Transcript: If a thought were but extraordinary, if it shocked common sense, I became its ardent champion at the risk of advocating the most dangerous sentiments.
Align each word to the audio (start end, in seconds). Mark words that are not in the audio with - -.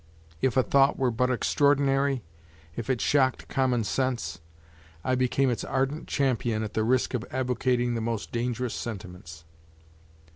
If 0.41 0.57
a 0.57 0.63
thought 0.63 0.97
were 0.97 1.11
but 1.11 1.29
extraordinary, 1.29 2.23
if 2.75 2.89
it 2.89 2.99
shocked 2.99 3.47
common 3.47 3.83
sense, 3.83 4.39
I 5.03 5.13
became 5.13 5.51
its 5.51 5.63
ardent 5.63 6.07
champion 6.07 6.63
at 6.63 6.73
the 6.73 6.83
risk 6.83 7.13
of 7.13 7.23
advocating 7.29 7.93
the 7.93 8.01
most 8.01 8.31
dangerous 8.31 8.73
sentiments. 8.73 9.43